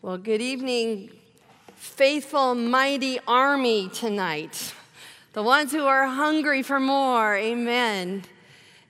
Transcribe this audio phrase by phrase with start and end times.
[0.00, 1.10] Well, good evening,
[1.74, 4.72] faithful, mighty army tonight.
[5.32, 7.34] The ones who are hungry for more.
[7.34, 8.22] Amen.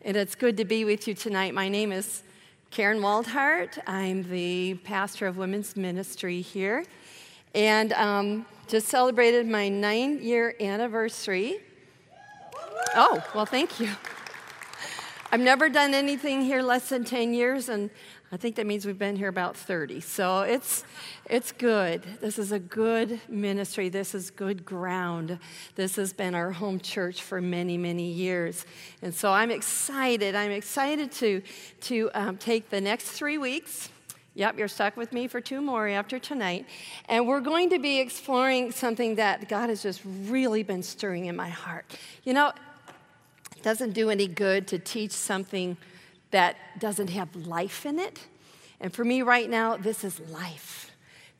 [0.02, 1.54] And it's good to be with you tonight.
[1.54, 2.22] My name is
[2.71, 3.79] Karen Waldhart.
[3.86, 6.84] I'm the pastor of women's ministry here.
[7.54, 11.56] And um, just celebrated my nine year anniversary.
[12.95, 13.88] Oh, well, thank you.
[15.32, 17.90] I've never done anything here less than 10 years, and
[18.30, 20.00] I think that means we've been here about 30.
[20.00, 20.84] So it's,
[21.30, 22.02] it's good.
[22.20, 23.88] This is a good ministry.
[23.88, 25.38] This is good ground.
[25.77, 28.66] This has been our home church for many, many years.
[29.00, 30.34] And so I'm excited.
[30.34, 31.41] I'm excited to,
[31.83, 33.88] to um, take the next three weeks.
[34.34, 36.66] Yep, you're stuck with me for two more after tonight.
[37.08, 41.34] And we're going to be exploring something that God has just really been stirring in
[41.34, 41.86] my heart.
[42.24, 42.52] You know,
[43.56, 45.78] it doesn't do any good to teach something
[46.30, 48.20] that doesn't have life in it.
[48.80, 50.91] And for me right now, this is life.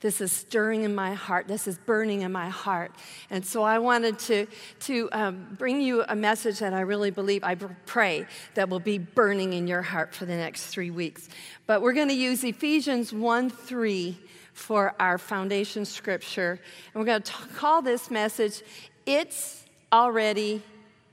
[0.01, 1.47] This is stirring in my heart.
[1.47, 2.93] This is burning in my heart.
[3.29, 4.47] And so I wanted to,
[4.81, 8.97] to um, bring you a message that I really believe, I pray, that will be
[8.97, 11.27] burning in your heart for the next three weeks.
[11.67, 14.17] But we're going to use Ephesians 1 3
[14.53, 16.59] for our foundation scripture.
[16.93, 18.61] And we're going to call this message,
[19.05, 20.63] It's Already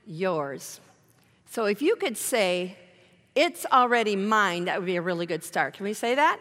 [0.05, 0.79] Yours.
[1.49, 2.77] So if you could say,
[3.37, 4.65] it's already mine.
[4.65, 5.75] That would be a really good start.
[5.75, 6.39] Can we say that?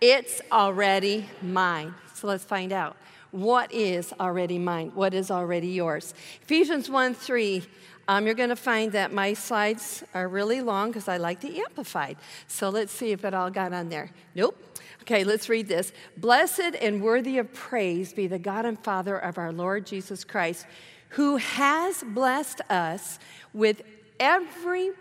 [0.00, 1.92] It's already mine.
[2.14, 2.96] So let's find out.
[3.32, 4.92] What is already mine?
[4.94, 6.14] What is already yours?
[6.42, 7.64] Ephesians 1 3.
[8.06, 11.58] Um, you're going to find that my slides are really long because I like the
[11.58, 12.16] amplified.
[12.46, 14.12] So let's see if it all got on there.
[14.36, 14.56] Nope.
[15.02, 15.92] Okay, let's read this.
[16.16, 20.64] Blessed and worthy of praise be the God and Father of our Lord Jesus Christ,
[21.10, 23.18] who has blessed us
[23.52, 23.82] with
[24.20, 24.92] every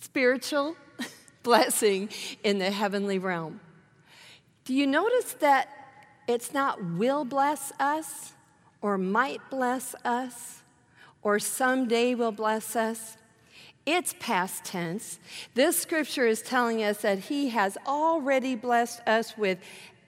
[0.00, 0.76] spiritual
[1.42, 2.08] blessing
[2.42, 3.60] in the heavenly realm.
[4.64, 5.68] Do you notice that
[6.26, 8.32] it's not will bless us
[8.82, 10.62] or might bless us
[11.22, 13.16] or someday will bless us?
[13.86, 15.18] It's past tense.
[15.54, 19.58] This scripture is telling us that He has already blessed us with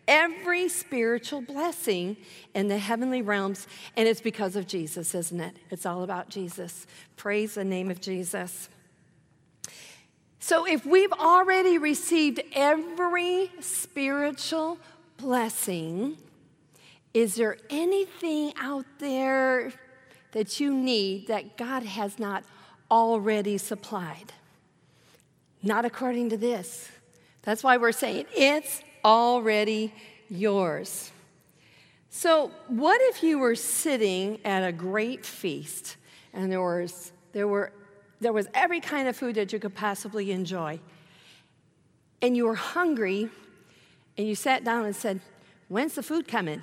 [0.06, 2.19] every spiritual blessing
[2.55, 5.56] in the heavenly realms, and it's because of Jesus, isn't it?
[5.71, 6.87] It's all about Jesus.
[7.17, 8.69] Praise the name of Jesus.
[10.43, 14.78] So, if we've already received every spiritual
[15.19, 16.17] blessing,
[17.12, 19.71] is there anything out there
[20.33, 22.45] that you need that God has not
[22.91, 24.33] already supplied?
[25.62, 26.89] Not according to this.
[27.43, 29.93] That's why we're saying it's already
[30.31, 31.12] yours.
[32.09, 35.99] So, what if you were sitting at a great feast
[36.33, 37.73] and there was there were
[38.20, 40.78] there was every kind of food that you could possibly enjoy.
[42.22, 43.31] And you were hungry,
[44.19, 45.20] and you sat down and said,
[45.69, 46.62] When's the food coming?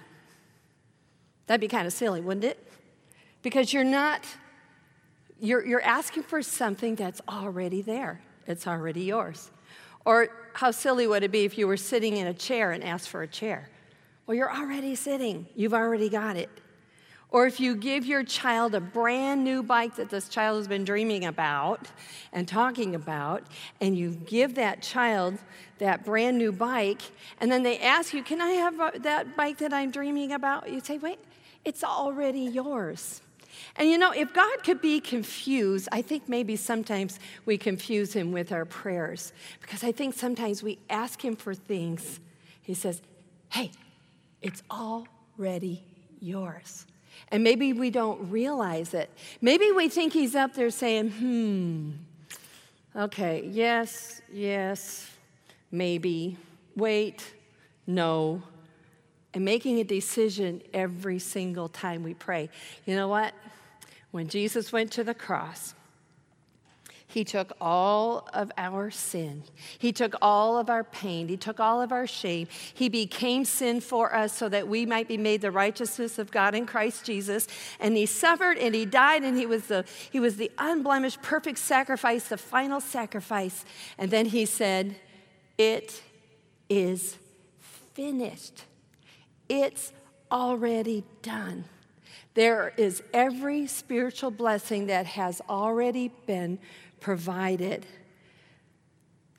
[1.47, 2.71] That'd be kind of silly, wouldn't it?
[3.41, 4.25] Because you're not,
[5.39, 9.49] you're, you're asking for something that's already there, it's already yours.
[10.05, 13.09] Or how silly would it be if you were sitting in a chair and asked
[13.09, 13.69] for a chair?
[14.25, 16.49] Well, you're already sitting, you've already got it.
[17.29, 20.85] Or if you give your child a brand new bike that this child has been
[20.85, 21.87] dreaming about
[22.31, 23.43] and talking about,
[23.81, 25.37] and you give that child
[25.79, 27.01] that brand new bike,
[27.41, 30.71] and then they ask you, Can I have uh, that bike that I'm dreaming about?
[30.71, 31.19] You say, Wait,
[31.65, 33.21] it's already yours.
[33.75, 38.31] And you know, if God could be confused, I think maybe sometimes we confuse him
[38.31, 42.21] with our prayers because I think sometimes we ask him for things.
[42.61, 43.01] He says,
[43.49, 43.71] Hey,
[44.41, 45.83] it's already
[46.21, 46.85] yours.
[47.31, 49.09] And maybe we don't realize it.
[49.41, 51.91] Maybe we think he's up there saying, hmm,
[52.95, 55.09] okay, yes, yes,
[55.71, 56.37] maybe,
[56.75, 57.33] wait,
[57.85, 58.41] no,
[59.33, 62.49] and making a decision every single time we pray.
[62.85, 63.33] You know what?
[64.11, 65.75] When Jesus went to the cross,
[67.09, 69.43] he took all of our sin.
[69.79, 71.29] He took all of our pain.
[71.29, 72.47] He took all of our shame.
[72.73, 76.53] He became sin for us so that we might be made the righteousness of God
[76.53, 77.47] in Christ Jesus.
[77.79, 81.59] And he suffered and he died and he was the, he was the unblemished, perfect
[81.59, 83.63] sacrifice, the final sacrifice.
[83.97, 84.97] And then he said,
[85.57, 86.03] It
[86.69, 87.17] is
[87.93, 88.65] finished.
[89.47, 89.93] It's
[90.29, 91.63] already done.
[92.33, 96.59] There is every spiritual blessing that has already been
[96.99, 97.85] provided.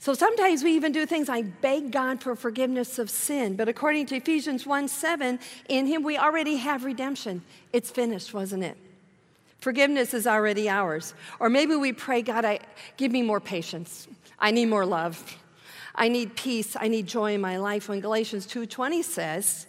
[0.01, 3.57] So sometimes we even do things like beg God for forgiveness of sin.
[3.57, 5.39] But according to Ephesians 1 7,
[5.69, 7.43] in Him we already have redemption.
[7.73, 8.77] It's finished, wasn't it?
[9.59, 11.15] Forgiveness is already ours.
[11.41, 12.61] Or maybe we pray, God, I,
[12.97, 14.07] give me more patience.
[14.39, 15.37] I need more love.
[15.97, 16.77] I need peace.
[16.79, 17.89] I need joy in my life.
[17.89, 19.67] When Galatians 2:20 says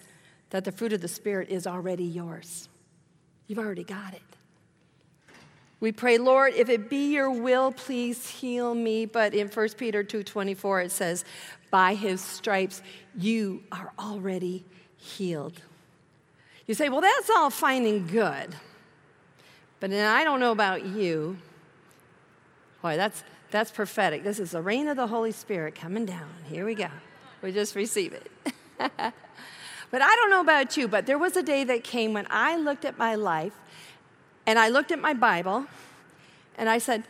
[0.52, 2.70] that the fruit of the Spirit is already yours.
[3.48, 4.22] You've already got it.
[5.80, 9.06] We pray, Lord, if it be your will, please heal me.
[9.06, 11.24] But in 1 Peter 2:24 it says,
[11.72, 12.82] by his stripes
[13.16, 14.66] you are already
[14.98, 15.62] healed.
[16.68, 18.56] You say, well, that's all fine and good.
[19.80, 21.38] But then I don't know about you.
[22.82, 24.24] Boy, that's, that's prophetic.
[24.24, 26.30] This is the rain of the Holy Spirit coming down.
[26.48, 26.90] Here we go.
[27.42, 28.30] We just receive it.
[28.78, 32.58] but I don't know about you, but there was a day that came when I
[32.58, 33.54] looked at my life
[34.46, 35.66] and I looked at my Bible
[36.58, 37.04] and I said,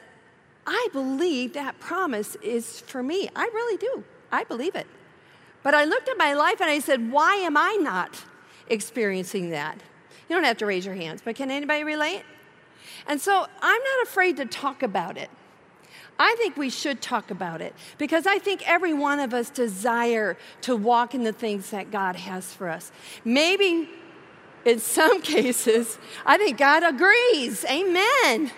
[0.68, 3.30] I believe that promise is for me.
[3.36, 4.04] I really do.
[4.32, 4.88] I believe it.
[5.64, 8.24] But I looked at my life and I said, why am I not
[8.68, 9.78] experiencing that?
[10.30, 12.24] You don't have to raise your hands, but can anybody relate?
[13.08, 15.30] And so I'm not afraid to talk about it.
[16.20, 20.38] I think we should talk about it because I think every one of us desire
[20.62, 22.92] to walk in the things that God has for us.
[23.24, 23.90] Maybe
[24.66, 27.66] in some cases, I think God agrees.
[27.66, 28.52] Amen.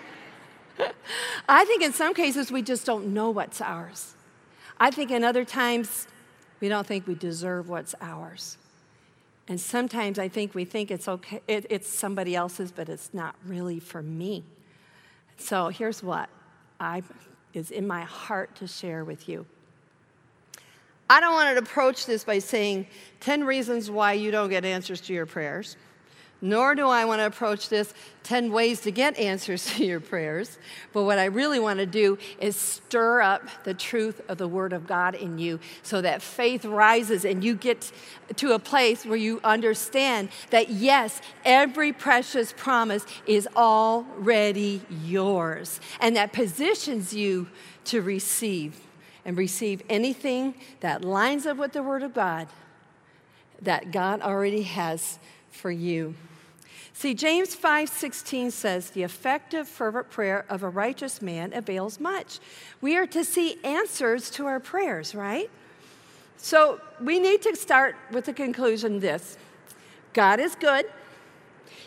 [1.48, 4.14] I think in some cases we just don't know what's ours.
[4.78, 6.06] I think in other times
[6.60, 8.56] we don't think we deserve what's ours.
[9.48, 13.34] And sometimes I think we think it's okay, it, it's somebody else's, but it's not
[13.44, 14.44] really for me.
[15.36, 16.28] So here's what
[16.78, 17.02] I
[17.52, 19.44] is in my heart to share with you.
[21.10, 22.86] I don't want to approach this by saying
[23.20, 25.76] 10 reasons why you don't get answers to your prayers
[26.42, 27.94] nor do I want to approach this
[28.24, 30.58] 10 ways to get answers to your prayers.
[30.92, 34.72] But what I really want to do is stir up the truth of the Word
[34.72, 37.92] of God in you so that faith rises and you get
[38.36, 46.16] to a place where you understand that, yes, every precious promise is already yours, and
[46.16, 47.48] that positions you
[47.84, 48.80] to receive
[49.24, 52.48] and receive anything that lines up with the Word of God
[53.60, 56.14] that God already has for you.
[56.94, 62.38] See, James 5:16 says, "The effective fervent prayer of a righteous man avails much."
[62.80, 65.50] We are to see answers to our prayers, right?
[66.36, 69.36] So, we need to start with the conclusion this.
[70.12, 70.86] God is good.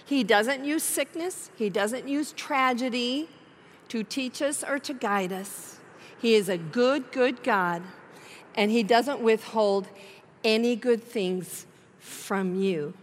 [0.04, 3.30] He doesn't use sickness, he doesn't use tragedy
[3.90, 5.78] to teach us or to guide us.
[6.18, 7.84] He is a good, good God,
[8.56, 9.88] and he doesn't withhold
[10.44, 11.66] any good things
[12.00, 12.94] from you.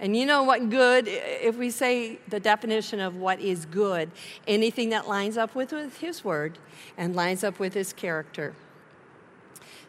[0.00, 4.10] And you know what good, if we say the definition of what is good,
[4.48, 6.58] anything that lines up with, with His word
[6.96, 8.54] and lines up with His character.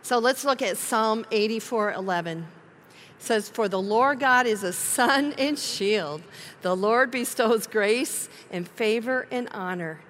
[0.02, 2.40] So let's look at Psalm 84 11.
[2.40, 2.46] It
[3.19, 6.22] says, For the Lord God is a sun and shield.
[6.62, 10.02] The Lord bestows grace and favor and honor.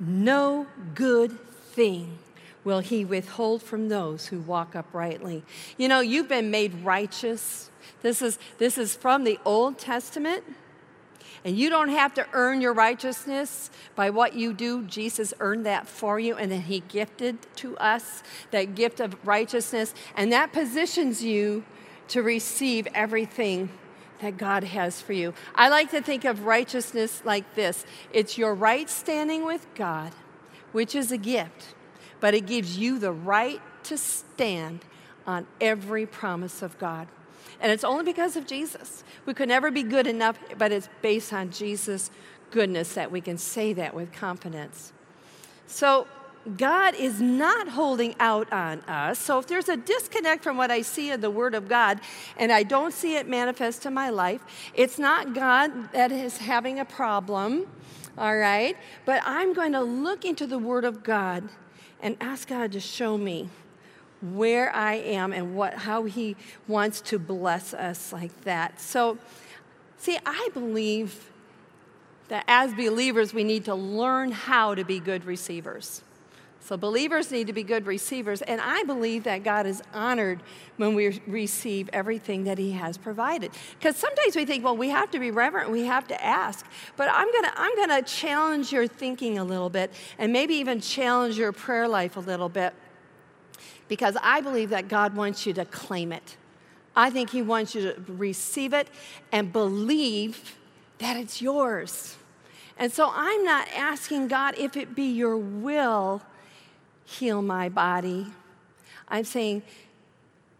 [0.00, 1.38] No good
[1.72, 2.18] thing
[2.64, 5.42] will he withhold from those who walk uprightly.
[5.76, 7.69] You know, you've been made righteous
[8.02, 10.44] this is, this is from the Old Testament.
[11.44, 14.82] And you don't have to earn your righteousness by what you do.
[14.82, 19.94] Jesus earned that for you, and then He gifted to us that gift of righteousness.
[20.14, 21.64] And that positions you
[22.08, 23.70] to receive everything
[24.20, 25.32] that God has for you.
[25.54, 30.12] I like to think of righteousness like this it's your right standing with God,
[30.72, 31.74] which is a gift,
[32.20, 34.84] but it gives you the right to stand
[35.26, 37.08] on every promise of God.
[37.60, 39.04] And it's only because of Jesus.
[39.26, 42.10] We could never be good enough, but it's based on Jesus'
[42.50, 44.92] goodness that we can say that with confidence.
[45.66, 46.06] So,
[46.56, 49.18] God is not holding out on us.
[49.18, 52.00] So, if there's a disconnect from what I see in the Word of God
[52.38, 54.42] and I don't see it manifest in my life,
[54.74, 57.66] it's not God that is having a problem,
[58.16, 58.76] all right?
[59.04, 61.50] But I'm going to look into the Word of God
[62.00, 63.50] and ask God to show me
[64.20, 66.36] where I am and what, how He
[66.68, 68.80] wants to bless us like that.
[68.80, 69.18] So,
[69.98, 71.30] see, I believe
[72.28, 76.02] that as believers, we need to learn how to be good receivers.
[76.62, 80.40] So, believers need to be good receivers, and I believe that God is honored
[80.76, 83.50] when we receive everything that He has provided.
[83.78, 86.66] Because sometimes we think, well, we have to be reverent, we have to ask.
[86.96, 91.38] But I'm gonna, I'm gonna challenge your thinking a little bit, and maybe even challenge
[91.38, 92.74] your prayer life a little bit
[93.90, 96.36] because I believe that God wants you to claim it.
[96.94, 98.86] I think He wants you to receive it
[99.32, 100.56] and believe
[100.98, 102.16] that it's yours.
[102.78, 106.22] And so I'm not asking God, if it be your will,
[107.04, 108.28] heal my body.
[109.08, 109.64] I'm saying,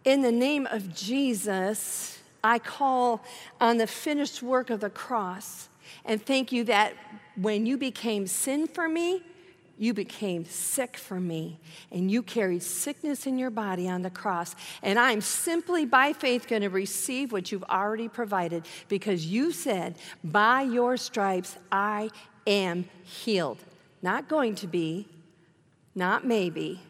[0.05, 3.23] in the name of Jesus, I call
[3.61, 5.69] on the finished work of the cross
[6.05, 6.95] and thank you that
[7.37, 9.23] when you became sin for me,
[9.81, 11.59] You became sick for me,
[11.91, 14.55] and you carried sickness in your body on the cross.
[14.83, 19.97] And I'm simply by faith going to receive what you've already provided because you said,
[20.23, 22.11] By your stripes, I
[22.47, 23.57] am healed.
[24.03, 25.09] Not going to be,
[25.95, 26.83] not maybe,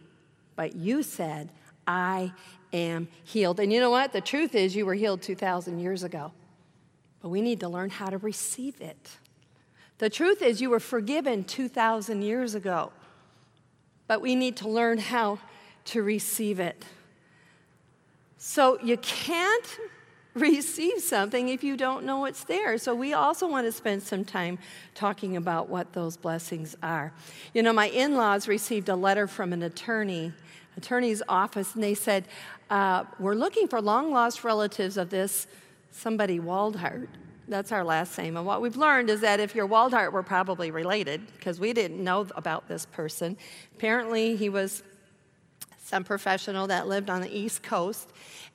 [0.56, 1.50] but you said,
[1.86, 2.32] I
[2.72, 3.60] am healed.
[3.60, 4.12] And you know what?
[4.12, 6.32] The truth is, you were healed 2,000 years ago,
[7.22, 9.10] but we need to learn how to receive it.
[10.00, 12.90] The truth is, you were forgiven 2,000 years ago,
[14.06, 15.38] but we need to learn how
[15.84, 16.86] to receive it.
[18.38, 19.78] So you can't
[20.34, 22.78] receive something if you don't know it's there.
[22.78, 24.58] So we also want to spend some time
[24.94, 27.12] talking about what those blessings are.
[27.52, 30.32] You know, my in laws received a letter from an attorney,
[30.78, 32.24] attorney's office, and they said,
[32.70, 35.46] uh, We're looking for long lost relatives of this
[35.90, 37.08] somebody Waldhart.
[37.50, 38.36] That's our last name.
[38.36, 42.02] And what we've learned is that if you're Waldhart, we're probably related because we didn't
[42.02, 43.36] know about this person.
[43.74, 44.84] Apparently, he was
[45.82, 48.08] some professional that lived on the East Coast,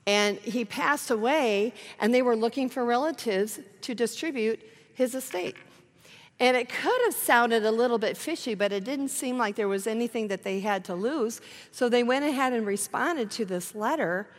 [0.07, 4.61] and he passed away, and they were looking for relatives to distribute
[4.93, 5.55] his estate.
[6.39, 9.67] And it could have sounded a little bit fishy, but it didn't seem like there
[9.67, 11.41] was anything that they had to lose.
[11.71, 14.29] So they went ahead and responded to this letter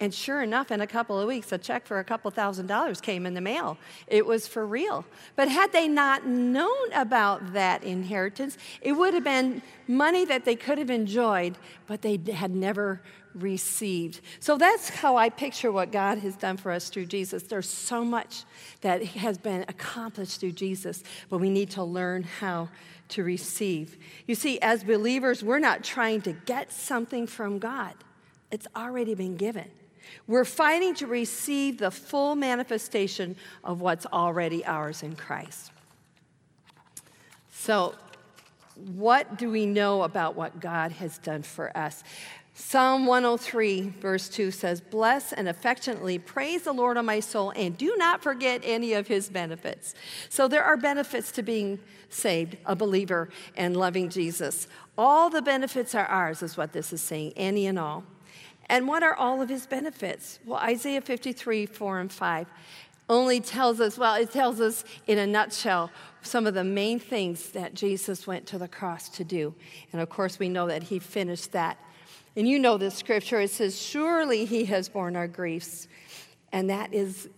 [0.00, 3.00] and sure enough, in a couple of weeks, a check for a couple thousand dollars
[3.00, 3.78] came in the mail.
[4.08, 5.04] It was for real.
[5.36, 10.56] But had they not known about that inheritance, it would have been money that they
[10.56, 13.02] could have enjoyed, but they had never
[13.34, 14.20] received.
[14.40, 17.44] So that's how I picture what God has done for us through Jesus.
[17.44, 18.44] There's so much
[18.80, 22.68] that has been accomplished through Jesus, but we need to learn how
[23.10, 23.96] to receive.
[24.26, 27.94] You see, as believers, we're not trying to get something from God,
[28.50, 29.70] it's already been given.
[30.26, 35.72] We're fighting to receive the full manifestation of what's already ours in Christ.
[37.50, 37.94] So,
[38.76, 42.02] what do we know about what God has done for us?
[42.56, 47.76] Psalm 103, verse 2 says, Bless and affectionately praise the Lord on my soul, and
[47.76, 49.92] do not forget any of his benefits.
[50.28, 51.80] So there are benefits to being
[52.10, 54.68] saved, a believer, and loving Jesus.
[54.96, 58.04] All the benefits are ours, is what this is saying, any and all.
[58.66, 60.38] And what are all of his benefits?
[60.44, 62.46] Well, Isaiah 53, 4 and 5
[63.08, 65.90] only tells us, well, it tells us in a nutshell
[66.22, 69.54] some of the main things that Jesus went to the cross to do.
[69.92, 71.78] And of course, we know that he finished that.
[72.36, 75.86] And you know this scripture, it says, Surely he has borne our griefs.
[76.52, 77.28] And that is,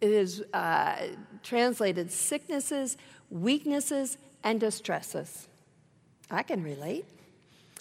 [0.00, 0.96] it is uh,
[1.42, 2.96] translated sicknesses,
[3.30, 5.48] weaknesses, and distresses.
[6.30, 7.06] I can relate.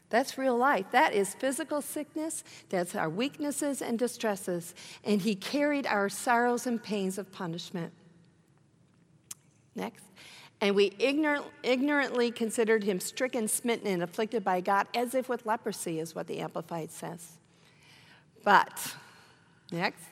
[0.09, 0.87] That's real life.
[0.91, 2.43] That is physical sickness.
[2.69, 4.73] That's our weaknesses and distresses.
[5.03, 7.93] And he carried our sorrows and pains of punishment.
[9.75, 10.03] Next.
[10.61, 15.45] And we ignorant, ignorantly considered him stricken, smitten, and afflicted by God as if with
[15.45, 17.37] leprosy, is what the Amplified says.
[18.43, 18.95] But,
[19.71, 20.03] next.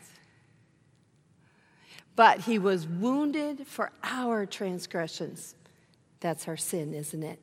[2.16, 5.56] But he was wounded for our transgressions.
[6.20, 7.40] That's our sin, isn't it?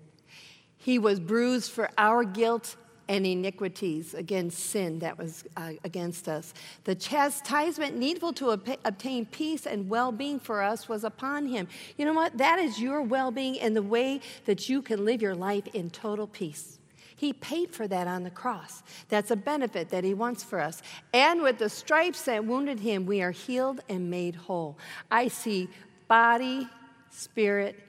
[0.84, 2.76] He was bruised for our guilt
[3.08, 6.52] and iniquities against sin that was uh, against us.
[6.84, 11.68] The chastisement needful to ob- obtain peace and well being for us was upon him.
[11.96, 12.36] You know what?
[12.36, 15.88] That is your well being and the way that you can live your life in
[15.88, 16.78] total peace.
[17.16, 18.82] He paid for that on the cross.
[19.08, 20.82] That's a benefit that He wants for us.
[21.14, 24.76] And with the stripes that wounded Him, we are healed and made whole.
[25.10, 25.70] I see
[26.08, 26.68] body,
[27.08, 27.80] spirit,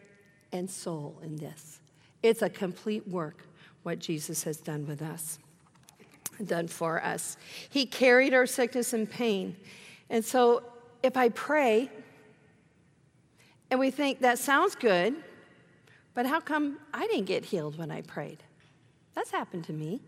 [0.54, 1.82] and soul in this.
[2.26, 3.46] It's a complete work,
[3.84, 5.38] what Jesus has done with us,
[6.44, 7.38] done for us.
[7.70, 9.56] He carried our sickness and pain.
[10.10, 10.64] And so
[11.04, 11.92] if I pray
[13.70, 15.14] and we think that sounds good,
[16.16, 18.42] but how come I didn't get healed when I prayed?
[19.14, 20.02] That's happened to me.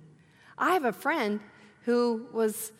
[0.57, 1.39] I have a friend
[1.81, 2.71] who was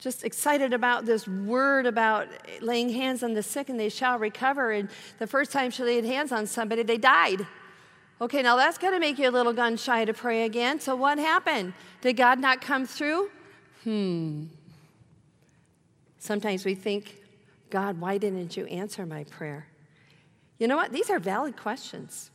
[0.00, 2.26] just excited about this word about
[2.60, 4.72] laying hands on the sick and they shall recover.
[4.72, 4.88] And
[5.20, 7.46] the first time she laid hands on somebody, they died.
[8.20, 10.78] Okay, now that's going to make you a little gun shy to pray again.
[10.78, 11.72] So what happened?
[12.02, 13.30] Did God not come through?
[13.84, 14.44] Hmm.
[16.18, 17.16] Sometimes we think,
[17.70, 19.66] God, why didn't you answer my prayer?
[20.58, 20.92] You know what?
[20.92, 22.30] These are valid questions.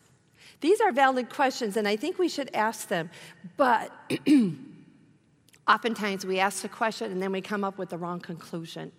[0.62, 3.12] These are valid questions, and I think we should ask them.
[3.56, 3.92] But
[5.68, 8.92] oftentimes we ask the question and then we come up with the wrong conclusion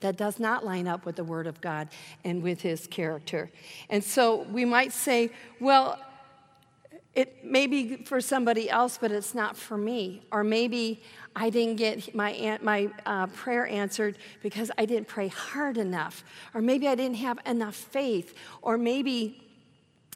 [0.00, 1.88] that does not line up with the Word of God
[2.24, 3.52] and with His character.
[3.88, 5.30] And so we might say,
[5.60, 6.00] well,
[7.14, 10.22] it may be for somebody else, but it's not for me.
[10.32, 11.02] Or maybe
[11.36, 16.24] I didn't get my, my uh, prayer answered because I didn't pray hard enough.
[16.54, 18.34] Or maybe I didn't have enough faith.
[18.62, 19.42] Or maybe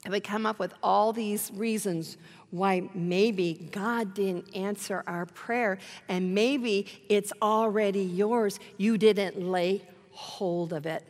[0.07, 2.17] And we come up with all these reasons
[2.49, 8.57] why maybe God didn't answer our prayer, and maybe it's already yours.
[8.77, 11.03] You didn't lay hold of it.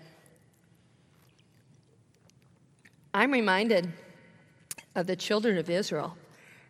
[3.13, 3.91] I'm reminded
[4.97, 6.17] of the children of Israel.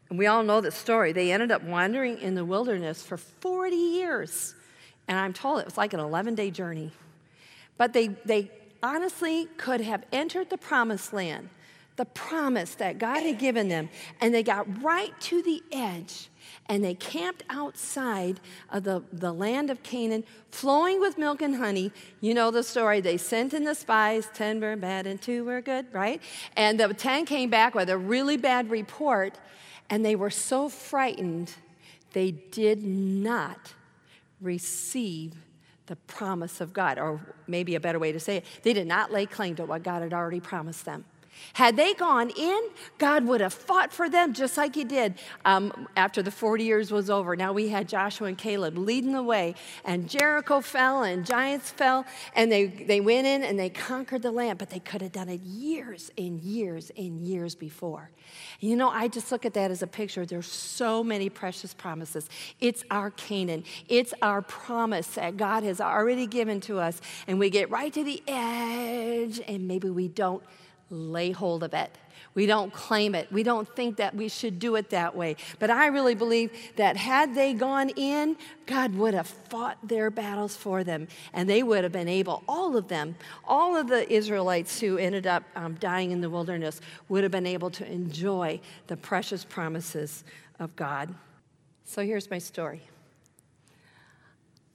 [0.10, 1.12] And we all know the story.
[1.12, 4.54] They ended up wandering in the wilderness for 40 years.
[5.08, 6.92] And I'm told it was like an 11 day journey.
[7.78, 8.52] But they, they
[8.84, 11.50] honestly could have entered the promised land
[11.98, 13.90] the promise that God had given them,
[14.22, 16.30] and they got right to the edge
[16.68, 18.40] and they camped outside
[18.70, 21.92] of the, the land of Canaan, flowing with milk and honey.
[22.22, 23.02] You know the story.
[23.02, 26.22] They sent in the spies, 10 were bad and two were good, right?
[26.56, 29.38] And the 10 came back with a really bad report,
[29.90, 31.54] and they were so frightened,
[32.14, 33.74] they did not
[34.42, 35.34] receive
[35.88, 39.12] the promise of God, or maybe a better way to say it, they did not
[39.12, 41.06] lay claim to what God had already promised them.
[41.54, 42.60] Had they gone in,
[42.98, 45.16] God would have fought for them just like He did
[45.46, 47.36] um, after the 40 years was over.
[47.36, 52.06] Now we had Joshua and Caleb leading the way, and Jericho fell, and giants fell,
[52.36, 55.30] and they, they went in and they conquered the land, but they could have done
[55.30, 58.12] it years and years and years before.
[58.60, 60.26] You know, I just look at that as a picture.
[60.26, 62.30] There's so many precious promises.
[62.60, 67.50] It's our Canaan, it's our promise that God has already given to us, and we
[67.50, 70.44] get right to the edge, and maybe we don't
[70.90, 71.92] lay hold of it.
[72.34, 73.32] We don't claim it.
[73.32, 75.38] We don't think that we should do it that way.
[75.60, 80.56] But I really believe that had they gone in, God would have fought their battles
[80.56, 81.08] for them.
[81.34, 85.26] And they would have been able, all of them, all of the Israelites who ended
[85.26, 86.80] up um, dying in the wilderness,
[87.10, 90.24] would have been able to enjoy the precious promises
[90.60, 91.14] of God.
[91.86, 92.82] So here's my story.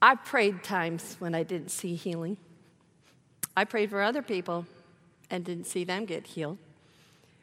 [0.00, 2.38] I prayed times when I didn't see healing.
[3.56, 4.66] I prayed for other people
[5.32, 6.58] and didn't see them get healed.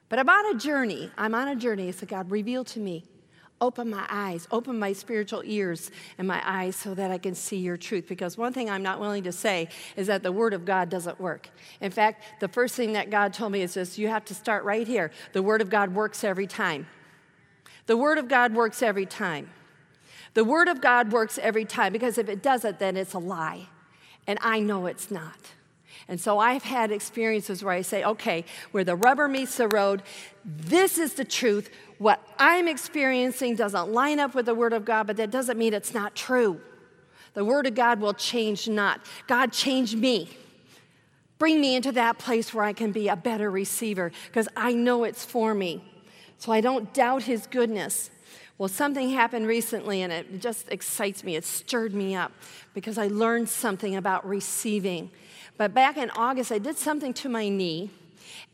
[0.08, 1.12] But I'm on a journey.
[1.18, 1.92] I'm on a journey.
[1.92, 3.04] So God, reveal to me.
[3.62, 7.58] Open my eyes, open my spiritual ears and my eyes so that I can see
[7.58, 8.08] your truth.
[8.08, 9.68] Because one thing I'm not willing to say
[9.98, 11.50] is that the Word of God doesn't work.
[11.82, 14.64] In fact, the first thing that God told me is this you have to start
[14.64, 15.12] right here.
[15.34, 16.88] The Word of God works every time.
[17.86, 19.50] The Word of God works every time.
[20.36, 23.68] The Word of God works every time because if it doesn't, then it's a lie.
[24.26, 25.52] And I know it's not.
[26.08, 30.02] And so I've had experiences where I say, okay, where the rubber meets the road,
[30.44, 31.70] this is the truth.
[31.98, 35.74] What I'm experiencing doesn't line up with the Word of God, but that doesn't mean
[35.74, 36.62] it's not true.
[37.34, 39.02] The Word of God will change not.
[39.28, 40.30] God changed me.
[41.38, 45.04] Bring me into that place where I can be a better receiver because I know
[45.04, 45.84] it's for me.
[46.38, 48.10] So I don't doubt His goodness.
[48.60, 51.38] Well, something happened recently and it just excites me.
[51.38, 52.34] It stirred me up
[52.74, 55.12] because I learned something about receiving.
[55.58, 57.90] But back in August, I did something to my knee.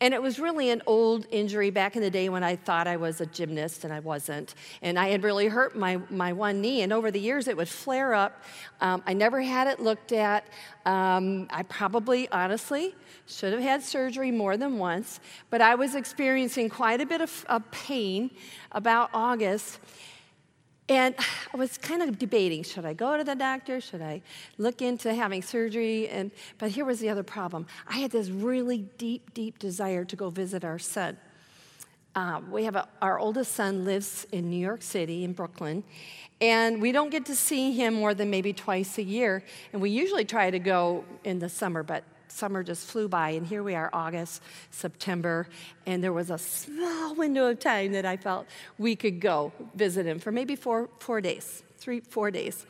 [0.01, 2.97] And it was really an old injury back in the day when I thought I
[2.97, 4.55] was a gymnast and I wasn't.
[4.81, 6.81] And I had really hurt my, my one knee.
[6.81, 8.43] And over the years, it would flare up.
[8.81, 10.45] Um, I never had it looked at.
[10.85, 12.95] Um, I probably, honestly,
[13.27, 15.19] should have had surgery more than once.
[15.49, 18.31] But I was experiencing quite a bit of, of pain
[18.71, 19.79] about August.
[20.87, 21.15] And
[21.51, 23.81] I was kind of debating should I go to the doctor?
[23.81, 24.21] Should I
[24.57, 26.07] look into having surgery?
[26.09, 30.15] And, but here was the other problem I had this really deep, deep desire to
[30.15, 31.17] go visit our son.
[32.13, 35.83] Uh, we have a, our oldest son lives in New York City, in Brooklyn,
[36.39, 39.43] and we don't get to see him more than maybe twice a year.
[39.73, 43.45] And we usually try to go in the summer, but summer just flew by, and
[43.45, 45.47] here we are, August, September,
[45.85, 50.05] and there was a small window of time that I felt we could go visit
[50.05, 52.65] him for maybe four, four days, three, four days.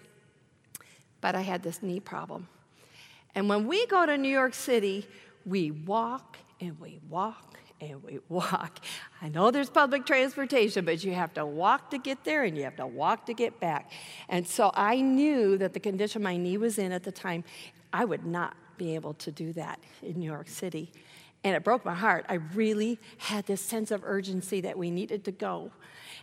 [1.21, 2.47] But I had this knee problem.
[3.33, 5.07] And when we go to New York City,
[5.45, 8.79] we walk and we walk and we walk.
[9.21, 12.63] I know there's public transportation, but you have to walk to get there and you
[12.63, 13.91] have to walk to get back.
[14.29, 17.43] And so I knew that the condition my knee was in at the time,
[17.91, 20.91] I would not be able to do that in New York City.
[21.45, 22.25] And it broke my heart.
[22.27, 25.71] I really had this sense of urgency that we needed to go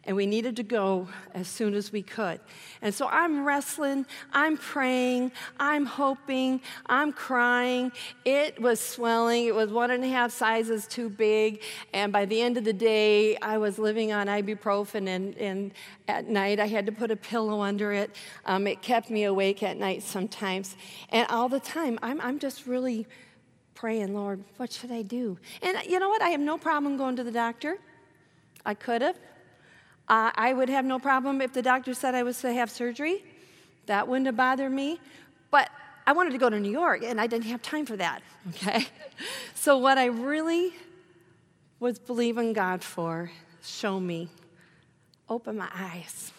[0.04, 2.40] and we needed to go as soon as we could.
[2.80, 7.92] And so I'm wrestling, I'm praying, I'm hoping, I'm crying.
[8.24, 11.62] It was swelling, it was one and a half sizes too big.
[11.92, 15.72] And by the end of the day, I was living on ibuprofen, and, and
[16.08, 18.10] at night I had to put a pillow under it.
[18.44, 20.76] Um, it kept me awake at night sometimes.
[21.10, 23.06] And all the time, I'm, I'm just really
[23.74, 25.38] praying, Lord, what should I do?
[25.62, 26.22] And you know what?
[26.22, 27.78] I have no problem going to the doctor.
[28.64, 29.16] I could have.
[30.08, 33.24] Uh, I would have no problem if the doctor said I was to have surgery.
[33.86, 35.00] That wouldn't have bothered me.
[35.50, 35.70] But
[36.06, 38.86] I wanted to go to New York, and I didn't have time for that, okay?
[39.54, 40.72] so, what I really
[41.78, 43.30] was believing God for.
[43.64, 44.28] Show me,
[45.28, 46.32] open my eyes.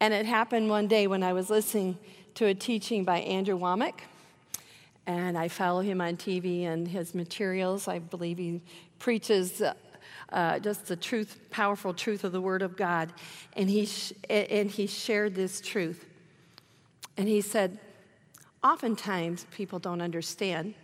[0.00, 1.98] And it happened one day when I was listening
[2.34, 4.00] to a teaching by Andrew Wommack.
[5.08, 7.88] And I follow him on TV and his materials.
[7.88, 8.60] I believe he
[8.98, 9.72] preaches uh,
[10.30, 13.14] uh, just the truth, powerful truth of the Word of God.
[13.54, 16.04] And he, sh- and he shared this truth.
[17.16, 17.78] And he said,
[18.62, 20.74] Oftentimes people don't understand,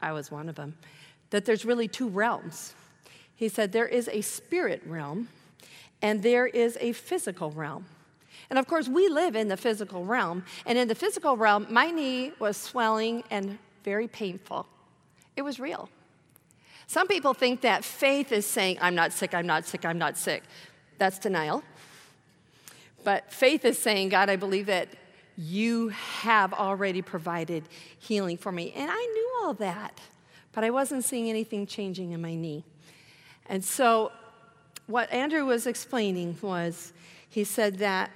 [0.00, 0.76] I was one of them,
[1.30, 2.74] that there's really two realms.
[3.34, 5.28] He said, There is a spirit realm
[6.00, 7.86] and there is a physical realm.
[8.48, 10.44] And of course, we live in the physical realm.
[10.66, 14.66] And in the physical realm, my knee was swelling and very painful.
[15.36, 15.88] It was real.
[16.86, 20.16] Some people think that faith is saying, I'm not sick, I'm not sick, I'm not
[20.16, 20.42] sick.
[20.98, 21.62] That's denial.
[23.04, 24.88] But faith is saying, God, I believe that
[25.36, 27.64] you have already provided
[27.98, 28.72] healing for me.
[28.76, 30.00] And I knew all that,
[30.52, 32.64] but I wasn't seeing anything changing in my knee.
[33.46, 34.12] And so,
[34.86, 36.92] what Andrew was explaining was
[37.28, 38.10] he said that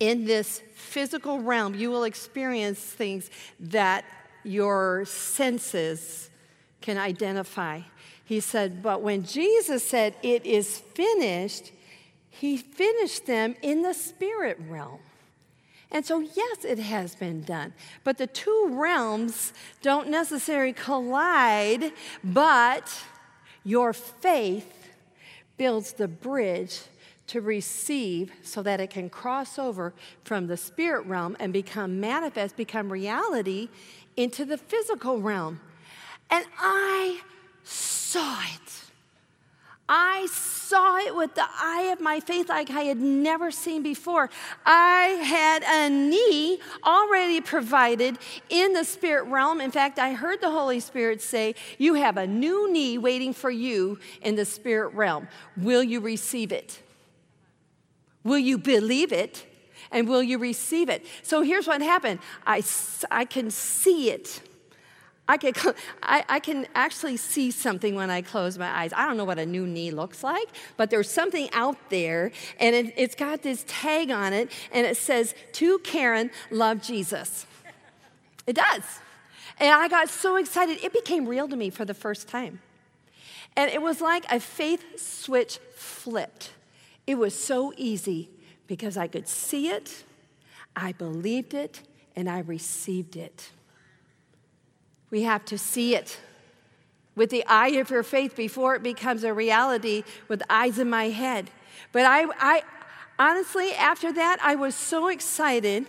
[0.00, 4.04] in this physical realm, you will experience things that
[4.44, 6.30] your senses
[6.80, 7.80] can identify.
[8.24, 11.72] He said, but when Jesus said, It is finished,
[12.30, 15.00] he finished them in the spirit realm.
[15.90, 17.72] And so, yes, it has been done.
[18.02, 21.92] But the two realms don't necessarily collide,
[22.24, 23.04] but
[23.62, 24.90] your faith
[25.56, 26.80] builds the bridge
[27.28, 32.56] to receive so that it can cross over from the spirit realm and become manifest,
[32.56, 33.68] become reality
[34.16, 35.60] into the physical realm.
[36.30, 37.20] And I
[37.62, 38.60] saw it.
[39.88, 44.30] I saw it with the eye of my faith like I had never seen before.
[44.64, 49.60] I had a knee already provided in the spirit realm.
[49.60, 53.50] In fact, I heard the Holy Spirit say, You have a new knee waiting for
[53.50, 55.28] you in the spirit realm.
[55.56, 56.80] Will you receive it?
[58.22, 59.44] Will you believe it?
[59.94, 61.06] And will you receive it?
[61.22, 62.62] So here's what happened I,
[63.10, 64.42] I can see it.
[65.26, 65.54] I can,
[66.02, 68.92] I, I, can actually see something when I close my eyes.
[68.94, 72.30] I don't know what a new knee looks like, but there's something out there,
[72.60, 77.46] and it, it's got this tag on it, and it says, To Karen, love Jesus.
[78.46, 78.82] It does.
[79.58, 82.60] And I got so excited, it became real to me for the first time.
[83.56, 86.50] And it was like a faith switch flipped.
[87.06, 88.28] It was so easy
[88.66, 90.04] because I could see it,
[90.74, 91.82] I believed it,
[92.16, 93.50] and I received it.
[95.10, 96.18] We have to see it
[97.16, 101.10] with the eye of your faith before it becomes a reality with eyes in my
[101.10, 101.50] head.
[101.92, 102.62] But I, I
[103.18, 105.86] honestly, after that, I was so excited.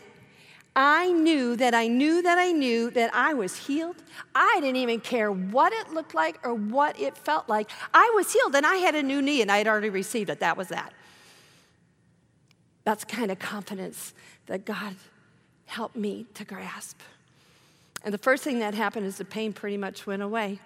[0.76, 3.96] I knew that I knew that I knew that I was healed.
[4.36, 7.72] I didn't even care what it looked like or what it felt like.
[7.94, 10.42] I was healed and I had a new knee and I had already received it.
[10.42, 10.94] That was that.
[12.86, 14.14] That's kind of confidence
[14.46, 14.96] that God
[15.66, 17.02] helped me to grasp.
[18.06, 20.60] And the first thing that happened is the pain pretty much went away.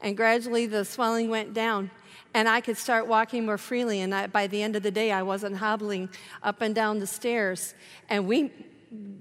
[0.00, 1.90] And gradually the swelling went down.
[2.32, 4.00] And I could start walking more freely.
[4.00, 6.08] And I, by the end of the day, I wasn't hobbling
[6.42, 7.74] up and down the stairs.
[8.08, 8.52] And we,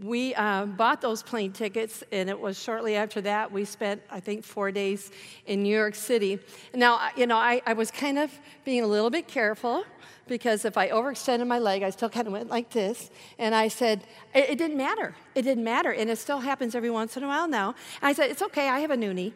[0.01, 4.19] we uh, bought those plane tickets, and it was shortly after that we spent, I
[4.19, 5.11] think, four days
[5.45, 6.39] in New York City.
[6.73, 8.31] Now, you know, I, I was kind of
[8.65, 9.85] being a little bit careful
[10.27, 13.09] because if I overextended my leg, I still kind of went like this.
[13.37, 15.15] And I said, it, it, didn't matter.
[15.35, 15.91] It didn't matter.
[15.91, 17.75] And it still happens every once in a while now.
[18.01, 19.33] And I said, it's okay, I have a new knee.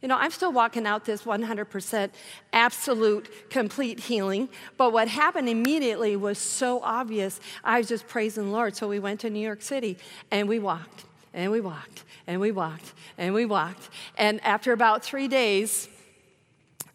[0.00, 2.10] You know, I'm still walking out this 100%
[2.52, 4.48] absolute, complete healing.
[4.76, 7.40] But what happened immediately was so obvious.
[7.62, 8.76] I was just praising the Lord.
[8.76, 9.96] So we went to New York City
[10.30, 13.88] and we walked and we walked and we walked and we walked.
[14.16, 15.88] And after about three days,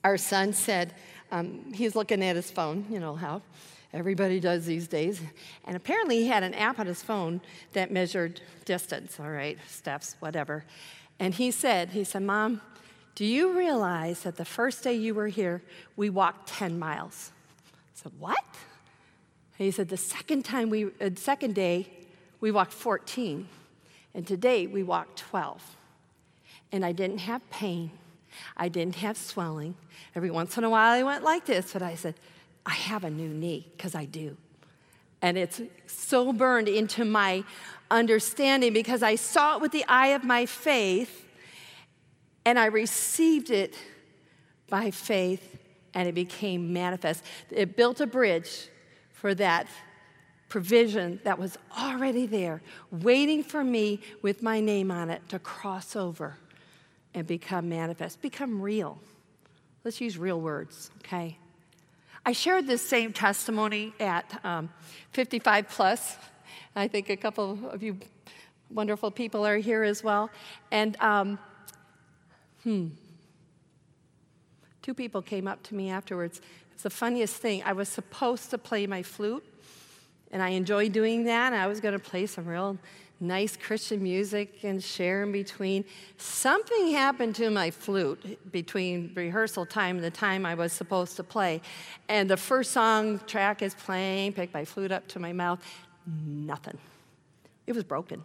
[0.04, 0.94] our son said,
[1.32, 3.42] um, he's looking at his phone, you know how
[3.94, 5.22] everybody does these days.
[5.66, 7.42] And apparently, he had an app on his phone
[7.74, 10.64] that measured distance, all right, steps, whatever.
[11.20, 12.62] And he said, he said, Mom,
[13.20, 15.62] do you realize that the first day you were here,
[15.98, 17.34] we walked 10 miles?
[17.68, 18.42] I said, What?
[19.58, 21.90] And he said, The second time we, uh, second day,
[22.40, 23.46] we walked 14.
[24.14, 25.76] And today we walked 12.
[26.72, 27.92] And I didn't have pain.
[28.56, 29.76] I didn't have swelling.
[30.16, 32.16] Every once in a while I went like this, but I said,
[32.66, 34.38] I have a new knee, because I do.
[35.22, 37.44] And it's so burned into my
[37.92, 41.26] understanding because I saw it with the eye of my faith
[42.46, 43.76] and I received it
[44.70, 45.58] by faith
[45.94, 47.24] and it became manifest.
[47.50, 48.70] It built a bridge
[49.12, 49.68] for that
[50.48, 55.96] provision that was already there, waiting for me with my name on it to cross
[55.96, 56.38] over
[57.14, 59.00] and become manifest, become real.
[59.84, 61.38] Let's use real words, okay?
[62.26, 64.70] I shared this same testimony at um,
[65.14, 66.18] 55 plus.
[66.76, 67.98] I think a couple of you
[68.70, 70.30] wonderful people are here as well.
[70.72, 71.40] And, um,
[72.64, 72.88] hmm,
[74.82, 76.42] two people came up to me afterwards.
[76.74, 77.62] It's the funniest thing.
[77.64, 79.46] I was supposed to play my flute,
[80.32, 81.54] and I enjoyed doing that.
[81.54, 82.78] I was going to play some real
[83.20, 85.84] nice Christian music and share in between.
[86.18, 91.24] Something happened to my flute between rehearsal time and the time I was supposed to
[91.24, 91.62] play.
[92.08, 95.60] And the first song track is playing, pick my flute up to my mouth.
[96.26, 96.78] Nothing.
[97.68, 98.24] It was broken.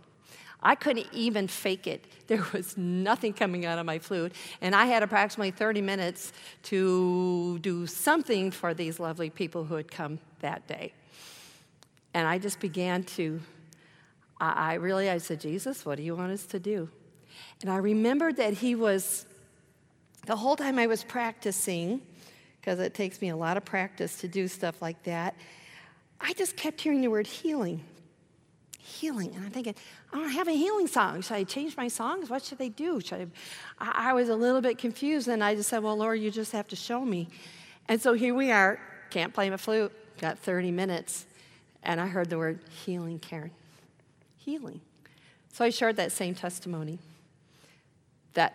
[0.65, 2.05] I couldn't even fake it.
[2.27, 4.33] There was nothing coming out of my flute.
[4.63, 9.91] And I had approximately 30 minutes to do something for these lovely people who had
[9.91, 10.95] come that day.
[12.15, 13.43] And I just began to
[14.41, 16.89] I, really, I said, Jesus, what do you want us to do?
[17.63, 19.27] And I remembered that he was,
[20.27, 22.03] the whole time I was practicing,
[22.61, 25.37] because it takes me a lot of practice to do stuff like that,
[26.21, 27.85] I just kept hearing the word healing.
[28.87, 29.35] Healing.
[29.35, 29.75] And I'm thinking,
[30.13, 31.23] I don't have a healing song.
[31.23, 32.29] Should I change my songs?
[32.29, 33.01] What should they do?
[33.01, 33.33] Should
[33.81, 34.11] I?
[34.11, 36.69] I was a little bit confused, and I just said, Well, Lord, you just have
[36.69, 37.29] to show me.
[37.89, 38.79] And so here we are,
[39.11, 41.27] can't play my flute, got 30 minutes,
[41.83, 43.51] and I heard the word healing, Karen
[44.45, 44.81] healing.
[45.53, 46.99] So I shared that same testimony
[48.35, 48.55] that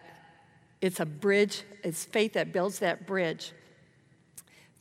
[0.82, 3.54] it's a bridge, it's faith that builds that bridge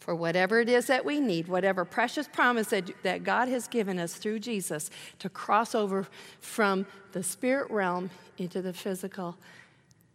[0.09, 3.99] for whatever it is that we need, whatever precious promise that, that God has given
[3.99, 6.09] us through Jesus to cross over
[6.41, 9.37] from the spirit realm into the physical.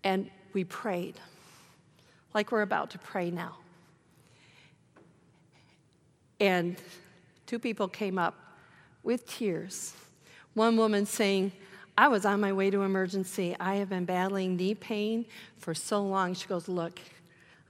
[0.03, 1.19] And we prayed,
[2.34, 3.58] like we're about to pray now.
[6.39, 6.75] And
[7.45, 8.34] two people came up
[9.03, 9.93] with tears
[10.56, 11.51] one woman saying,
[11.95, 13.56] I was on my way to emergency.
[13.60, 15.27] I have been battling knee pain
[15.60, 16.34] for so long.
[16.34, 16.99] She goes, Look,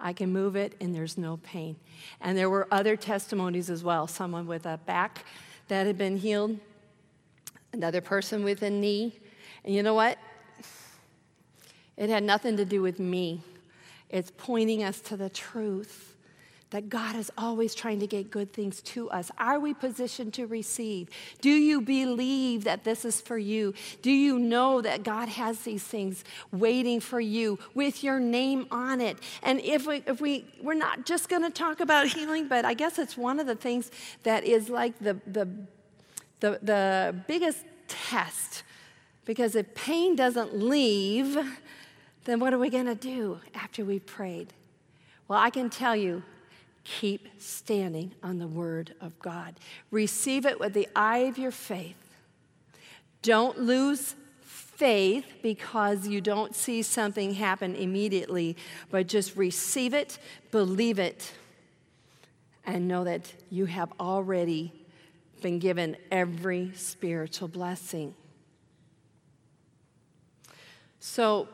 [0.04, 1.78] I can move it and there's no pain.
[2.20, 5.26] And there were other testimonies as well someone with a back
[5.70, 6.60] that had been healed,
[7.72, 9.18] another person with a knee.
[9.64, 10.18] And you know what?
[11.96, 13.42] It had nothing to do with me,
[14.10, 16.13] it's pointing us to the truth
[16.74, 19.30] that God is always trying to get good things to us.
[19.38, 21.08] Are we positioned to receive?
[21.40, 23.76] Do you believe that this is for you?
[24.02, 29.02] Do you know that God has these things waiting for you with your name on
[29.02, 29.20] it?
[29.44, 32.74] And if we if we we're not just going to talk about healing, but I
[32.74, 33.92] guess it's one of the things
[34.24, 35.48] that is like the the
[36.40, 38.64] the, the biggest test
[39.26, 41.38] because if pain doesn't leave,
[42.26, 44.54] then what are we going to do after we've prayed?
[45.28, 46.24] Well, I can tell you
[46.84, 49.56] keep standing on the Word of God.
[49.92, 51.96] Receive it with the eye of your faith.
[53.22, 58.58] Don't lose faith because you don't see something happen immediately,
[58.90, 60.20] but just receive it,
[60.52, 61.32] believe it,
[62.66, 64.74] and know that you have already
[65.42, 68.16] been given every spiritual blessing.
[71.00, 71.48] So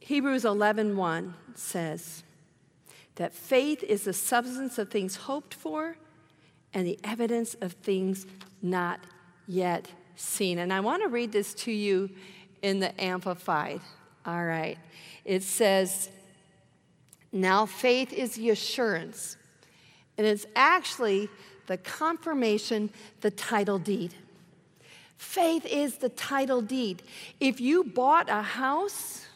[0.00, 2.22] Hebrews 11:1 says,
[3.16, 5.96] that faith is the substance of things hoped for
[6.72, 8.26] and the evidence of things
[8.62, 9.00] not
[9.46, 10.58] yet seen.
[10.58, 12.10] And I want to read this to you
[12.62, 13.80] in the Amplified.
[14.24, 14.78] All right.
[15.24, 16.10] It says,
[17.32, 19.36] Now faith is the assurance,
[20.16, 21.28] and it's actually
[21.66, 24.14] the confirmation, the title deed.
[25.16, 27.02] Faith is the title deed.
[27.40, 29.26] If you bought a house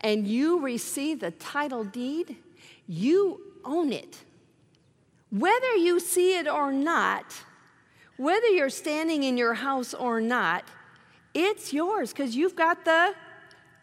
[0.00, 2.36] and you received the title deed,
[2.88, 4.18] you own it.
[5.30, 7.44] Whether you see it or not,
[8.16, 10.64] whether you're standing in your house or not,
[11.34, 13.14] it's yours because you've got the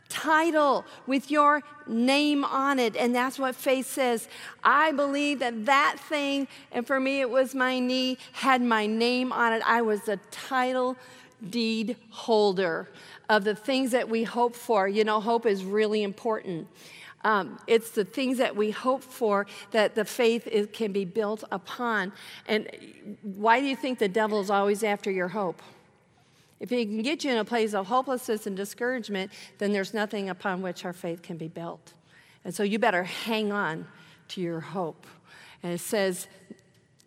[0.10, 2.96] title with your name on it.
[2.96, 4.28] And that's what faith says.
[4.64, 9.32] I believe that that thing, and for me it was my knee, had my name
[9.32, 9.62] on it.
[9.66, 10.98] I was the title
[11.50, 12.90] deed holder
[13.30, 14.88] of the things that we hope for.
[14.88, 16.68] You know, hope is really important.
[17.26, 21.44] Um, it's the things that we hope for that the faith is, can be built
[21.52, 22.14] upon.
[22.48, 22.70] And
[23.24, 25.60] why do you think the devil is always after your hope?
[26.60, 30.30] If he can get you in a place of hopelessness and discouragement, then there's nothing
[30.30, 31.94] upon which our faith can be built.
[32.46, 33.88] And so you better hang on
[34.30, 35.08] to your hope.
[35.64, 36.28] And it says,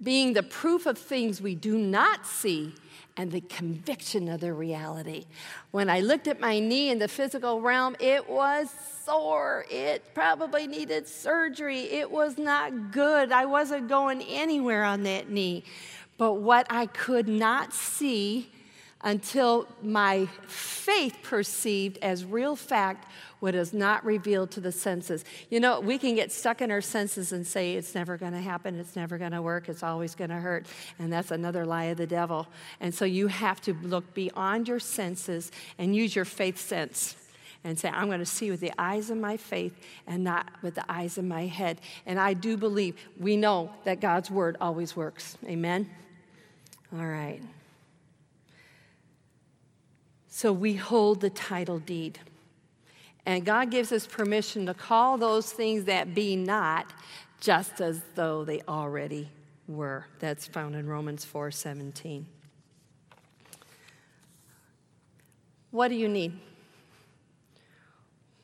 [0.02, 2.74] being the proof of things we do not see
[3.16, 5.26] and the conviction of the reality.
[5.70, 8.68] When I looked at my knee in the physical realm, it was
[9.08, 9.64] sore.
[9.70, 11.80] It probably needed surgery.
[11.80, 13.32] It was not good.
[13.32, 15.64] I wasn't going anywhere on that knee.
[16.18, 18.50] But what I could not see,
[19.00, 25.24] until my faith perceived as real fact what is not revealed to the senses.
[25.48, 28.40] You know, we can get stuck in our senses and say it's never going to
[28.40, 30.66] happen, it's never going to work, it's always going to hurt.
[30.98, 32.46] And that's another lie of the devil.
[32.80, 37.14] And so you have to look beyond your senses and use your faith sense
[37.64, 40.74] and say, I'm going to see with the eyes of my faith and not with
[40.74, 41.80] the eyes of my head.
[42.06, 45.36] And I do believe, we know that God's word always works.
[45.46, 45.90] Amen?
[46.96, 47.42] All right.
[50.28, 52.20] So we hold the title deed.
[53.26, 56.92] And God gives us permission to call those things that be not
[57.40, 59.28] just as though they already
[59.66, 60.06] were.
[60.18, 62.26] That's found in Romans 4 17.
[65.70, 66.38] What do you need?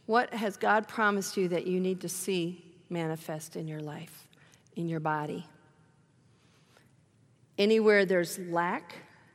[0.06, 4.26] What has God promised you that you need to see manifest in your life,
[4.76, 5.46] in your body?
[7.56, 8.94] Anywhere there's lack,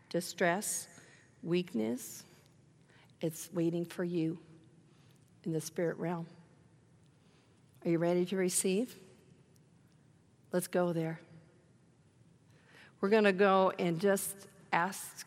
[0.09, 0.87] distress,
[1.41, 2.23] weakness,
[3.21, 4.37] it's waiting for you
[5.43, 6.27] in the spirit realm.
[7.83, 8.95] Are you ready to receive?
[10.51, 11.19] Let's go there.
[13.01, 14.35] We're going to go and just
[14.73, 15.25] ask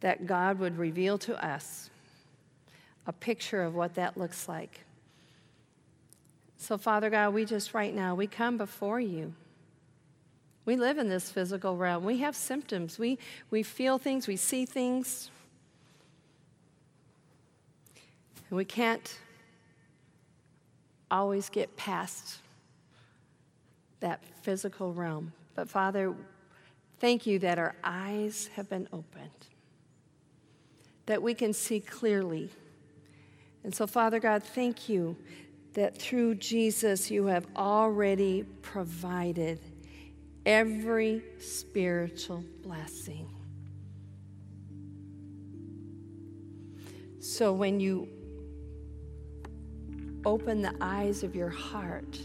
[0.00, 1.90] that God would reveal to us
[3.06, 4.80] a picture of what that looks like.
[6.56, 9.34] So, Father God, we just right now, we come before you.
[10.64, 12.04] We live in this physical realm.
[12.04, 12.98] We have symptoms.
[12.98, 13.18] We,
[13.50, 14.28] we feel things.
[14.28, 15.30] We see things.
[18.48, 19.18] And we can't
[21.10, 22.38] always get past
[23.98, 25.32] that physical realm.
[25.54, 26.14] But Father,
[27.00, 29.30] thank you that our eyes have been opened,
[31.06, 32.50] that we can see clearly.
[33.64, 35.16] And so, Father God, thank you
[35.74, 39.58] that through Jesus you have already provided
[40.44, 43.28] every spiritual blessing.
[47.20, 48.08] So when you
[50.24, 52.18] open the eyes of your heart,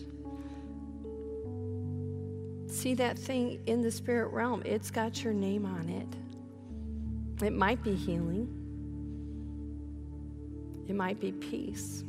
[2.68, 7.46] see that thing in the spirit realm, it's got your name on it.
[7.46, 8.57] It might be healing,
[10.88, 12.04] it might be peace.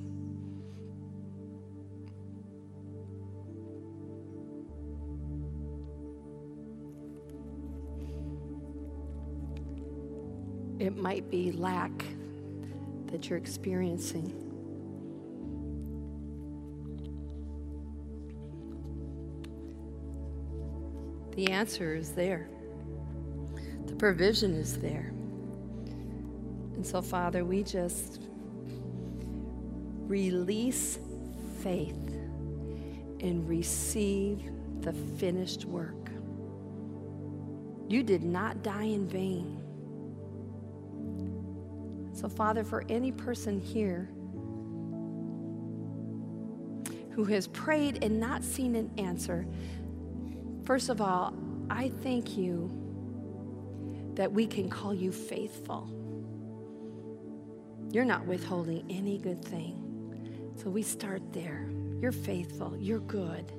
[10.79, 11.91] It might be lack
[13.07, 14.33] that you're experiencing.
[21.35, 22.49] The answer is there,
[23.87, 25.13] the provision is there.
[26.75, 28.28] And so, Father, we just
[30.09, 30.99] release
[31.63, 31.95] faith
[33.21, 36.11] and receive the finished work.
[37.89, 39.63] You did not die in vain.
[42.15, 44.11] So, Father, for any person here
[47.13, 49.47] who has prayed and not seen an answer,
[50.65, 51.35] first of all,
[51.71, 52.71] I thank you
[54.15, 55.89] that we can call you faithful.
[57.91, 59.88] You're not withholding any good thing.
[60.63, 61.71] So we start there.
[62.01, 62.77] You're faithful.
[62.77, 63.53] You're good.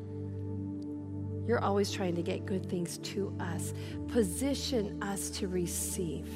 [1.47, 3.73] You're always trying to get good things to us.
[4.09, 6.27] Position us to receive.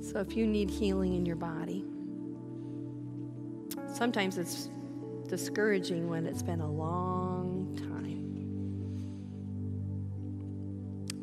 [0.00, 1.84] So if you need healing in your body,
[3.92, 4.70] sometimes it's
[5.28, 7.19] discouraging when it's been a long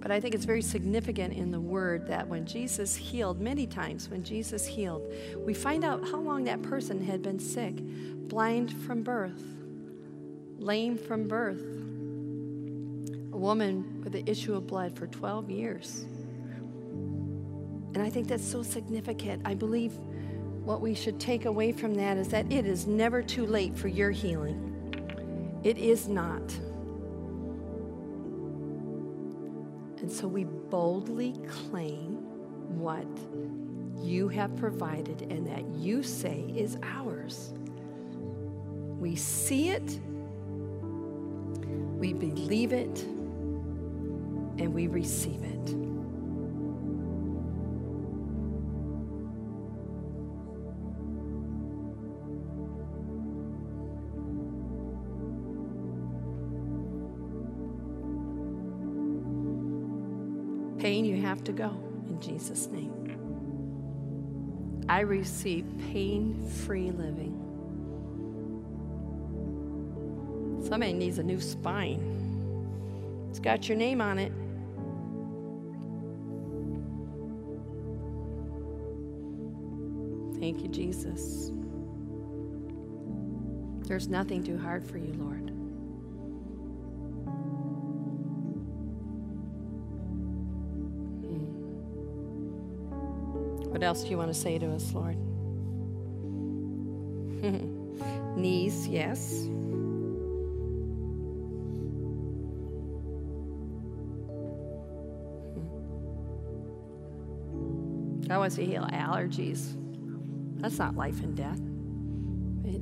[0.08, 4.08] But I think it's very significant in the word that when Jesus healed, many times
[4.08, 5.12] when Jesus healed,
[5.46, 7.76] we find out how long that person had been sick
[8.30, 9.44] blind from birth,
[10.60, 11.60] lame from birth,
[13.34, 16.06] a woman with the issue of blood for 12 years.
[17.94, 19.42] And I think that's so significant.
[19.44, 19.92] I believe
[20.64, 23.90] what we should take away from that is that it is never too late for
[23.90, 25.60] your healing.
[25.66, 26.58] It is not.
[30.08, 32.16] And so we boldly claim
[32.80, 33.06] what
[34.02, 37.54] you have provided and that you say is ours.
[39.02, 40.00] We see it,
[42.00, 45.97] we believe it, and we receive it.
[60.88, 61.68] Pain, you have to go
[62.08, 63.18] in Jesus' name.
[64.88, 67.34] I receive pain free living.
[70.66, 72.00] Somebody needs a new spine.
[73.30, 74.32] It's got your name on it.
[80.40, 81.52] Thank you, Jesus.
[83.90, 85.52] There's nothing too hard for you, Lord.
[93.78, 95.16] What else do you want to say to us, Lord?
[98.36, 99.44] Knees, yes.
[99.44, 99.52] Hmm.
[108.32, 109.76] I want to heal allergies.
[110.60, 111.62] That's not life and death.
[112.66, 112.82] It,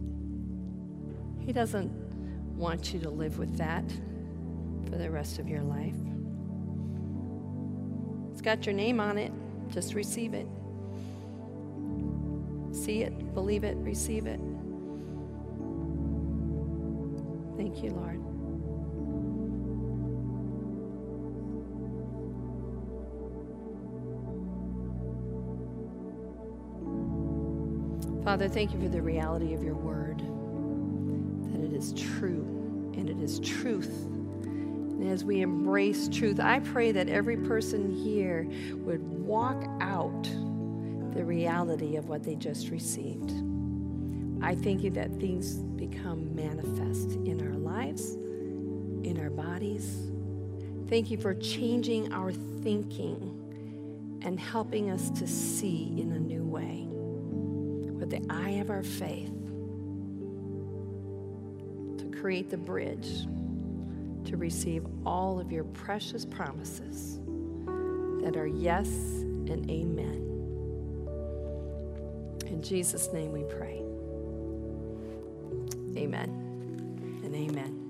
[1.45, 1.91] he doesn't
[2.55, 3.83] want you to live with that
[4.89, 5.97] for the rest of your life.
[8.31, 9.33] It's got your name on it.
[9.67, 10.47] Just receive it.
[12.85, 14.39] See it, believe it, receive it.
[17.57, 18.21] Thank you, Lord.
[28.23, 30.19] Father, thank you for the reality of your word,
[31.53, 34.05] that it is true and it is truth.
[34.45, 40.29] And as we embrace truth, I pray that every person here would walk out
[41.15, 43.31] the reality of what they just received.
[44.43, 48.15] I thank you that things become manifest in our lives,
[49.05, 50.11] in our bodies.
[50.89, 56.85] Thank you for changing our thinking and helping us to see in a new way
[57.95, 59.31] with the eye of our faith
[61.97, 63.25] to create the bridge
[64.25, 67.19] to receive all of your precious promises
[68.21, 70.24] that are yes and amen.
[72.55, 73.81] In Jesus' name we pray.
[75.97, 76.29] Amen
[77.25, 77.84] and amen.